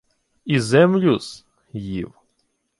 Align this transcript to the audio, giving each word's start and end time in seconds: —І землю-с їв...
—І 0.45 0.59
землю-с 0.59 1.45
їв... 1.73 2.13